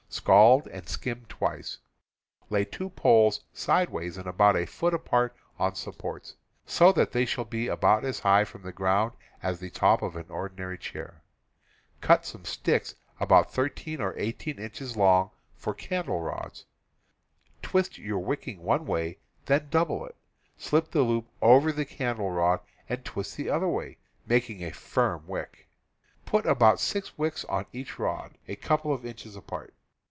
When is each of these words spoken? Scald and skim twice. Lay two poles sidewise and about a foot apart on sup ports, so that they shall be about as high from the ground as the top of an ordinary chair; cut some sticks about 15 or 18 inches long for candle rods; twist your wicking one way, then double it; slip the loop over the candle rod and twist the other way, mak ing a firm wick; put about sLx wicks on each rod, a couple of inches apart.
Scald 0.13 0.67
and 0.67 0.89
skim 0.89 1.25
twice. 1.29 1.77
Lay 2.49 2.65
two 2.65 2.89
poles 2.89 3.45
sidewise 3.53 4.17
and 4.17 4.27
about 4.27 4.57
a 4.57 4.65
foot 4.65 4.93
apart 4.93 5.33
on 5.57 5.73
sup 5.75 5.97
ports, 5.97 6.35
so 6.65 6.91
that 6.91 7.13
they 7.13 7.23
shall 7.23 7.45
be 7.45 7.67
about 7.69 8.03
as 8.03 8.19
high 8.19 8.43
from 8.43 8.61
the 8.61 8.73
ground 8.73 9.13
as 9.41 9.57
the 9.59 9.69
top 9.69 10.01
of 10.01 10.17
an 10.17 10.25
ordinary 10.27 10.77
chair; 10.77 11.23
cut 12.01 12.25
some 12.25 12.43
sticks 12.43 12.93
about 13.21 13.53
15 13.53 14.01
or 14.01 14.13
18 14.17 14.59
inches 14.59 14.97
long 14.97 15.31
for 15.55 15.73
candle 15.73 16.19
rods; 16.19 16.65
twist 17.61 17.97
your 17.97 18.19
wicking 18.19 18.61
one 18.63 18.85
way, 18.85 19.17
then 19.45 19.69
double 19.71 20.05
it; 20.05 20.17
slip 20.57 20.91
the 20.91 21.03
loop 21.03 21.29
over 21.41 21.71
the 21.71 21.85
candle 21.85 22.31
rod 22.31 22.59
and 22.89 23.05
twist 23.05 23.37
the 23.37 23.49
other 23.49 23.69
way, 23.69 23.97
mak 24.27 24.49
ing 24.49 24.61
a 24.61 24.71
firm 24.73 25.25
wick; 25.25 25.69
put 26.25 26.45
about 26.45 26.79
sLx 26.79 27.13
wicks 27.15 27.45
on 27.45 27.65
each 27.71 27.97
rod, 27.97 28.37
a 28.49 28.57
couple 28.57 28.93
of 28.93 29.05
inches 29.05 29.37
apart. 29.37 29.73